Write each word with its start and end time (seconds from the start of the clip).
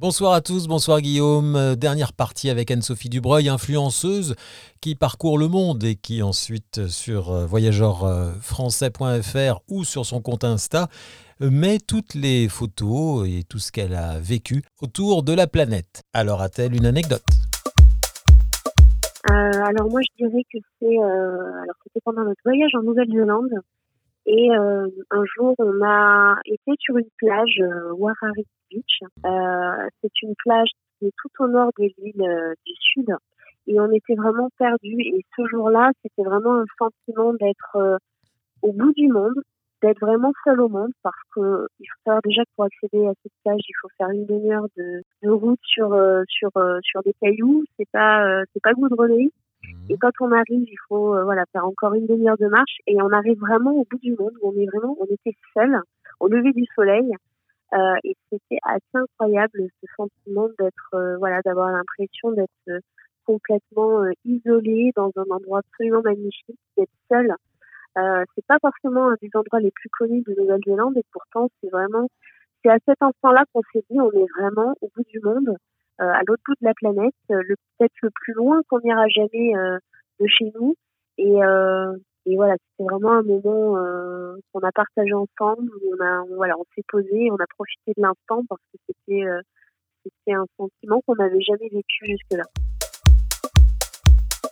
Bonsoir 0.00 0.32
à 0.32 0.40
tous, 0.40 0.66
bonsoir 0.66 1.00
Guillaume. 1.00 1.54
Euh, 1.54 1.76
Dernière 1.76 2.12
partie 2.12 2.50
avec 2.50 2.68
Anne-Sophie 2.68 3.08
Dubreuil, 3.08 3.48
influenceuse 3.48 4.34
qui 4.80 4.96
parcourt 4.96 5.38
le 5.38 5.46
monde 5.46 5.84
et 5.84 5.94
qui 5.94 6.20
ensuite 6.20 6.88
sur 6.88 7.30
euh, 7.30 7.46
voyageurfrançais.fr 7.46 9.60
ou 9.68 9.84
sur 9.84 10.04
son 10.04 10.20
compte 10.20 10.42
Insta 10.42 10.88
euh, 11.42 11.48
met 11.48 11.78
toutes 11.78 12.14
les 12.14 12.48
photos 12.48 13.28
et 13.28 13.44
tout 13.48 13.60
ce 13.60 13.70
qu'elle 13.70 13.94
a 13.94 14.18
vécu 14.18 14.64
autour 14.82 15.22
de 15.22 15.32
la 15.32 15.46
planète. 15.46 16.02
Alors 16.12 16.42
a-t-elle 16.42 16.74
une 16.74 16.86
anecdote? 16.86 17.22
Euh, 19.30 19.32
alors 19.32 19.88
moi 19.88 20.00
je 20.02 20.24
dirais 20.24 20.42
que 20.52 20.58
c'est 20.80 20.98
euh, 20.98 21.38
pendant 22.04 22.24
notre 22.24 22.42
voyage 22.44 22.72
en 22.74 22.82
Nouvelle-Zélande 22.82 23.60
et 24.26 24.50
euh, 24.50 24.88
un 25.10 25.24
jour 25.36 25.54
on 25.58 25.82
a 25.84 26.36
été 26.46 26.72
sur 26.78 26.96
une 26.96 27.08
plage 27.18 27.60
euh, 27.60 27.92
Warari 27.92 28.46
Beach. 28.70 29.00
Euh, 29.24 29.88
c'est 30.00 30.22
une 30.22 30.34
plage 30.36 30.70
qui 30.98 31.06
est 31.06 31.12
tout 31.18 31.44
au 31.44 31.48
nord 31.48 31.70
de 31.78 31.84
l'île 31.98 32.22
euh, 32.22 32.54
du 32.64 32.72
sud. 32.80 33.14
Et 33.66 33.80
on 33.80 33.90
était 33.92 34.14
vraiment 34.14 34.48
perdus. 34.58 35.00
Et 35.00 35.24
ce 35.36 35.46
jour-là 35.46 35.90
c'était 36.02 36.22
vraiment 36.22 36.60
un 36.60 36.64
sentiment 36.78 37.34
d'être 37.34 37.76
euh, 37.76 37.96
au 38.62 38.72
bout 38.72 38.92
du 38.92 39.08
monde 39.08 39.40
d'être 39.82 40.00
vraiment 40.00 40.32
seul 40.44 40.62
au 40.62 40.68
monde 40.70 40.92
parce 41.02 41.20
que 41.34 41.66
il 41.78 41.86
faut 41.86 42.00
savoir 42.04 42.22
déjà 42.24 42.42
que 42.44 42.50
pour 42.56 42.64
accéder 42.64 43.06
à 43.06 43.12
cette 43.22 43.32
plage 43.44 43.60
il 43.68 43.74
faut 43.82 43.88
faire 43.98 44.08
une 44.08 44.24
demi-heure 44.24 44.66
de, 44.78 45.02
de 45.22 45.28
route 45.28 45.60
sur 45.62 45.92
euh, 45.92 46.22
sur 46.28 46.50
sur 46.82 47.02
des 47.02 47.12
cailloux. 47.20 47.64
C'est 47.76 47.90
pas 47.92 48.42
c'est 48.54 48.62
pas 48.62 48.72
goudronné 48.72 49.30
et 49.90 49.96
quand 49.98 50.12
on 50.20 50.32
arrive, 50.32 50.62
il 50.68 50.78
faut 50.88 51.14
euh, 51.14 51.24
voilà 51.24 51.44
faire 51.52 51.66
encore 51.66 51.94
une 51.94 52.06
demi-heure 52.06 52.38
de 52.38 52.46
marche. 52.46 52.78
Et 52.86 53.00
on 53.02 53.10
arrive 53.10 53.38
vraiment 53.38 53.72
au 53.72 53.84
bout 53.90 53.98
du 53.98 54.14
monde. 54.18 54.32
Où 54.40 54.50
on 54.50 54.60
est 54.60 54.66
vraiment, 54.66 54.96
on 54.98 55.04
était 55.06 55.36
seul 55.52 55.80
au 56.20 56.28
lever 56.28 56.52
du 56.52 56.64
soleil. 56.74 57.10
Euh, 57.74 57.96
et 58.04 58.16
c'était 58.30 58.58
assez 58.62 58.84
incroyable 58.94 59.66
ce 59.80 59.86
sentiment 59.96 60.48
d'être 60.58 60.90
euh, 60.94 61.16
voilà 61.18 61.40
d'avoir 61.42 61.72
l'impression 61.72 62.30
d'être 62.30 62.50
euh, 62.68 62.78
complètement 63.24 64.04
euh, 64.04 64.12
isolé 64.24 64.92
dans 64.94 65.10
un 65.16 65.24
endroit 65.30 65.60
absolument 65.60 66.02
magnifique, 66.02 66.58
d'être 66.76 66.92
seul. 67.10 67.34
Euh, 67.98 68.24
c'est 68.34 68.46
pas 68.46 68.58
forcément 68.60 69.08
un 69.08 69.16
des 69.20 69.30
endroits 69.34 69.60
les 69.60 69.70
plus 69.72 69.88
connus 69.90 70.22
de 70.22 70.34
Nouvelle-Zélande. 70.38 70.96
Et 70.96 71.04
pourtant 71.10 71.48
c'est 71.60 71.70
vraiment 71.70 72.08
c'est 72.62 72.70
à 72.70 72.78
cet 72.86 73.02
instant-là 73.02 73.44
qu'on 73.52 73.62
s'est 73.72 73.84
dit 73.90 74.00
on 74.00 74.12
est 74.12 74.26
vraiment 74.38 74.74
au 74.80 74.90
bout 74.94 75.04
du 75.08 75.20
monde 75.20 75.56
à 75.98 76.20
l'autre 76.26 76.42
bout 76.46 76.54
de 76.54 76.66
la 76.66 76.74
planète, 76.74 77.14
euh, 77.30 77.42
peut-être 77.78 77.94
le 78.02 78.10
plus 78.10 78.34
loin 78.34 78.60
qu'on 78.68 78.80
ira 78.80 79.06
jamais 79.08 79.56
euh, 79.56 79.78
de 80.20 80.26
chez 80.26 80.52
nous. 80.54 80.74
Et, 81.18 81.42
euh, 81.42 81.96
voilà, 82.26 82.54
c'était 82.54 82.88
vraiment 82.90 83.12
un 83.12 83.22
moment 83.22 83.76
euh, 83.76 84.36
qu'on 84.52 84.60
a 84.60 84.72
partagé 84.72 85.12
ensemble. 85.12 85.70
Où 85.70 85.94
on 85.94 86.04
a, 86.04 86.24
voilà, 86.34 86.54
on 86.58 86.64
s'est 86.74 86.84
posé, 86.88 87.30
on 87.30 87.36
a 87.36 87.46
profité 87.56 87.92
de 87.96 88.02
l'instant 88.02 88.42
parce 88.48 88.60
que 88.72 88.78
c'était, 88.86 89.24
euh, 89.24 89.40
c'était 90.02 90.34
un 90.34 90.46
sentiment 90.58 91.00
qu'on 91.06 91.14
n'avait 91.16 91.40
jamais 91.40 91.68
vécu 91.68 92.06
jusque-là. 92.06 92.44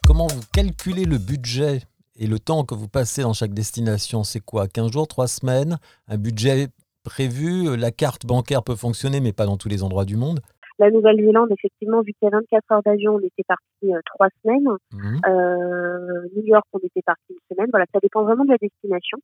Comment 0.06 0.26
vous 0.26 0.42
calculez 0.52 1.04
le 1.04 1.18
budget 1.18 1.80
et 2.16 2.26
le 2.26 2.38
temps 2.38 2.64
que 2.64 2.74
vous 2.74 2.88
passez 2.88 3.22
dans 3.22 3.32
chaque 3.32 3.54
destination? 3.54 4.22
C'est 4.22 4.40
quoi 4.40 4.68
15 4.68 4.92
jours, 4.92 5.08
3 5.08 5.26
semaines? 5.26 5.78
Un 6.08 6.18
budget 6.18 6.68
prévu? 7.04 7.76
La 7.76 7.90
carte 7.90 8.26
bancaire 8.26 8.62
peut 8.62 8.76
fonctionner 8.76 9.20
mais 9.20 9.32
pas 9.32 9.46
dans 9.46 9.56
tous 9.56 9.68
les 9.68 9.82
endroits 9.82 10.04
du 10.04 10.16
monde? 10.16 10.40
La 10.82 10.90
Nouvelle-Zélande, 10.90 11.52
effectivement, 11.52 12.00
vu 12.00 12.12
qu'il 12.12 12.28
y 12.28 12.34
a 12.34 12.36
24 12.36 12.72
heures 12.72 12.82
d'avion, 12.82 13.14
on 13.14 13.20
était 13.20 13.44
parti 13.46 13.94
euh, 13.94 14.00
trois 14.04 14.26
semaines. 14.42 14.66
Mhm. 14.92 15.20
Euh, 15.28 16.28
New 16.34 16.42
York, 16.44 16.66
on 16.72 16.78
était 16.78 17.02
parti 17.06 17.22
une 17.30 17.54
semaine. 17.54 17.68
Voilà, 17.70 17.86
ça 17.92 18.00
dépend 18.02 18.24
vraiment 18.24 18.44
de 18.44 18.50
la 18.50 18.58
destination. 18.60 19.18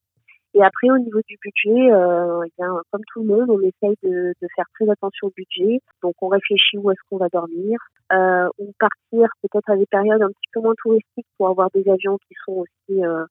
Et 0.55 0.62
après, 0.62 0.89
au 0.89 0.98
niveau 0.98 1.19
du 1.27 1.36
budget, 1.42 1.92
euh, 1.92 2.42
eh 2.47 2.53
bien, 2.56 2.81
comme 2.92 3.03
tout 3.12 3.23
le 3.23 3.27
monde, 3.27 3.51
on 3.51 3.59
essaye 3.59 3.97
de, 4.05 4.34
de 4.41 4.48
faire 4.55 4.67
très 4.75 4.89
attention 4.89 5.27
au 5.27 5.33
budget. 5.36 5.81
Donc, 6.01 6.14
on 6.23 6.29
réfléchit 6.29 6.79
où 6.79 6.92
est-ce 6.92 7.01
qu'on 7.11 7.19
va 7.19 7.29
dormir, 7.29 7.81
euh, 8.12 8.48
ou 8.59 8.73
partir 8.79 9.29
peut-être 9.42 9.69
à 9.69 9.77
des 9.77 9.86
périodes 9.86 10.23
un 10.23 10.29
petit 10.29 10.48
peu 10.53 10.61
moins 10.61 10.75
touristiques 10.81 11.27
pour 11.39 11.48
avoir 11.48 11.70
des 11.75 11.91
avions 11.91 12.19
qui 12.29 12.34
sont 12.45 12.53
aussi 12.53 13.05
euh, 13.05 13.25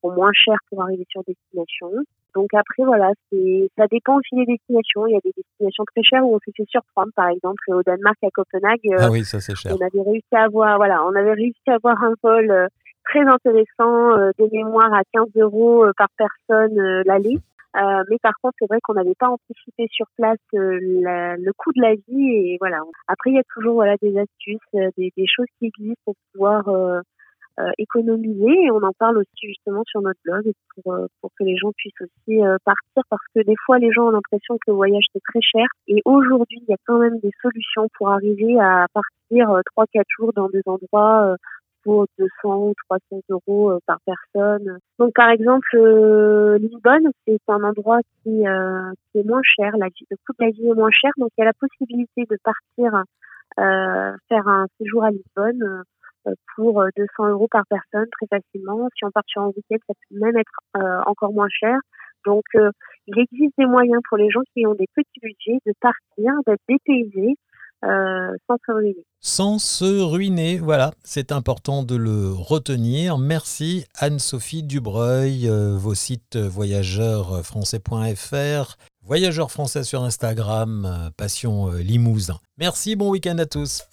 seront 0.00 0.14
moins 0.14 0.30
chers 0.34 0.58
pour 0.70 0.82
arriver 0.82 1.04
sur 1.10 1.22
destination. 1.24 1.90
Donc 2.34 2.48
après, 2.54 2.84
voilà, 2.84 3.12
c'est 3.30 3.70
ça 3.76 3.86
dépend 3.90 4.16
aussi 4.18 4.34
des 4.36 4.44
destinations. 4.46 5.06
Il 5.06 5.12
y 5.14 5.16
a 5.16 5.20
des 5.24 5.32
destinations 5.36 5.84
très 5.94 6.02
chères 6.02 6.24
où 6.26 6.34
on 6.34 6.38
se 6.38 6.50
fait 6.56 6.66
surprendre, 6.68 7.10
par 7.16 7.28
exemple 7.28 7.62
au 7.68 7.82
Danemark 7.82 8.16
à 8.22 8.30
Copenhague. 8.30 8.80
euh, 8.92 8.96
Ah 9.00 9.10
oui, 9.10 9.24
ça 9.24 9.40
c'est 9.40 9.54
cher. 9.56 9.72
on 9.78 9.84
avait 9.84 10.02
réussi 10.10 10.34
à 10.34 10.44
avoir, 10.44 10.76
voilà, 10.76 11.04
on 11.06 11.14
avait 11.14 11.32
réussi 11.32 11.60
à 11.68 11.74
avoir 11.74 12.02
un 12.04 12.12
vol 12.22 12.50
euh, 12.50 12.66
très 13.04 13.20
intéressant 13.20 14.18
euh, 14.18 14.30
de 14.38 14.48
mémoire 14.52 14.92
à 14.92 15.02
15 15.12 15.28
euros 15.36 15.84
euh, 15.86 15.92
par 15.96 16.08
personne 16.16 16.78
euh, 16.78 17.02
l'aller. 17.06 17.38
Euh, 17.76 18.02
mais 18.10 18.16
par 18.22 18.32
contre, 18.42 18.54
c'est 18.58 18.66
vrai 18.68 18.78
qu'on 18.82 18.94
n'avait 18.94 19.14
pas 19.18 19.28
anticipé 19.28 19.86
sur 19.90 20.06
place 20.16 20.38
euh, 20.54 20.78
la- 21.02 21.36
le 21.36 21.52
coût 21.56 21.72
de 21.76 21.82
la 21.82 21.94
vie 21.94 22.28
et 22.32 22.56
voilà. 22.58 22.78
Après, 23.06 23.30
il 23.30 23.36
y 23.36 23.38
a 23.38 23.42
toujours 23.54 23.74
voilà 23.74 23.96
des 24.00 24.16
astuces, 24.18 24.58
euh, 24.76 24.88
des, 24.96 25.12
des 25.16 25.26
choses 25.26 25.46
qui 25.58 25.66
existent 25.66 26.00
pour 26.06 26.14
pouvoir 26.32 26.68
euh, 26.68 26.98
euh, 26.98 27.00
économiser. 27.78 28.64
Et 28.64 28.70
on 28.70 28.82
en 28.82 28.92
parle 28.98 29.18
aussi 29.18 29.46
justement 29.46 29.82
sur 29.86 30.02
notre 30.02 30.20
blog 30.24 30.52
pour, 30.74 30.92
euh, 30.92 31.06
pour 31.20 31.30
que 31.38 31.44
les 31.44 31.56
gens 31.56 31.72
puissent 31.76 32.00
aussi 32.00 32.42
euh, 32.42 32.56
partir. 32.64 33.02
Parce 33.08 33.24
que 33.34 33.40
des 33.42 33.54
fois 33.64 33.78
les 33.78 33.92
gens 33.92 34.08
ont 34.08 34.10
l'impression 34.10 34.56
que 34.56 34.70
le 34.70 34.74
voyage 34.74 35.04
c'est 35.12 35.22
très 35.22 35.40
cher. 35.40 35.66
Et 35.88 36.02
aujourd'hui 36.04 36.58
il 36.62 36.70
y 36.70 36.74
a 36.74 36.78
quand 36.86 36.98
même 36.98 37.18
des 37.20 37.30
solutions 37.42 37.88
pour 37.96 38.10
arriver 38.10 38.58
à 38.60 38.86
partir 38.92 39.50
euh, 39.50 39.60
trois 39.72 39.86
quatre 39.86 40.08
jours 40.18 40.32
dans 40.34 40.48
des 40.48 40.62
endroits 40.66 41.32
euh, 41.32 41.36
pour 41.84 42.06
200 42.18 42.30
ou 42.44 42.74
300 42.88 43.22
euros 43.30 43.70
euh, 43.70 43.78
par 43.86 43.98
personne. 44.04 44.78
Donc 44.98 45.12
par 45.14 45.30
exemple 45.30 45.68
euh, 45.74 46.58
Lisbonne 46.58 47.10
c'est 47.26 47.40
un 47.48 47.62
endroit 47.62 48.00
qui, 48.22 48.46
euh, 48.46 48.92
qui 49.12 49.20
est 49.20 49.24
moins 49.24 49.42
cher, 49.44 49.76
la 49.78 49.86
vie, 49.86 50.06
le 50.10 50.16
coût 50.16 50.32
de 50.38 50.44
la 50.44 50.50
vie 50.50 50.68
est 50.68 50.74
moins 50.74 50.90
cher. 50.90 51.12
Donc 51.16 51.30
il 51.36 51.40
y 51.40 51.42
a 51.42 51.46
la 51.46 51.54
possibilité 51.54 52.26
de 52.28 52.36
partir 52.42 53.04
euh, 53.58 54.16
faire 54.28 54.48
un 54.48 54.66
séjour 54.78 55.04
à 55.04 55.10
Lisbonne 55.10 55.62
euh, 55.62 55.82
pour 56.54 56.80
euh, 56.80 56.88
200 56.96 57.30
euros 57.30 57.48
par 57.50 57.64
personne 57.68 58.06
très 58.10 58.26
facilement. 58.26 58.88
Si 58.96 59.04
on 59.04 59.10
part 59.10 59.24
sur 59.26 59.42
un 59.42 59.48
week-end, 59.48 59.76
ça 59.86 59.94
peut 59.94 60.18
même 60.18 60.36
être 60.36 60.52
euh, 60.76 61.00
encore 61.06 61.32
moins 61.32 61.48
cher. 61.50 61.76
Donc, 62.24 62.44
euh, 62.56 62.70
il 63.06 63.18
existe 63.18 63.54
des 63.56 63.66
moyens 63.66 64.02
pour 64.08 64.18
les 64.18 64.30
gens 64.30 64.42
qui 64.52 64.66
ont 64.66 64.74
des 64.74 64.88
petits 64.94 65.20
budgets 65.22 65.58
de 65.64 65.72
partir, 65.80 66.32
d'être 66.46 66.62
dépaysés 66.68 67.36
euh, 67.84 68.34
sans 68.46 68.56
se 68.66 68.72
ruiner. 68.72 69.04
Sans 69.20 69.58
se 69.58 70.02
ruiner, 70.02 70.56
voilà, 70.58 70.92
c'est 71.04 71.30
important 71.32 71.82
de 71.82 71.96
le 71.96 72.32
retenir. 72.32 73.18
Merci 73.18 73.84
Anne-Sophie 73.98 74.62
Dubreuil, 74.62 75.46
euh, 75.48 75.76
vos 75.76 75.94
sites 75.94 76.36
voyageurfrançais.fr, 76.36 78.76
voyageurs 79.02 79.50
français 79.50 79.82
sur 79.84 80.02
Instagram, 80.02 80.84
euh, 80.84 81.08
Passion 81.16 81.72
euh, 81.72 81.78
Limousin. 81.78 82.36
Merci, 82.58 82.96
bon 82.96 83.08
week-end 83.10 83.38
à 83.38 83.46
tous. 83.46 83.84